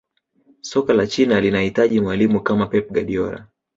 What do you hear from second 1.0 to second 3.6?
china linahitaji mwalimu kama pep guardiola